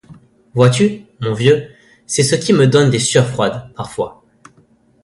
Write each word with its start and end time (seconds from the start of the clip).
Vois-tu, 0.55 1.05
mon 1.19 1.35
vieux, 1.35 1.69
c'est 2.07 2.23
ce 2.23 2.33
qui 2.35 2.53
me 2.53 2.65
donne 2.65 2.89
des 2.89 2.97
sueurs 2.97 3.27
froides, 3.29 3.69
parfois. 3.75 4.23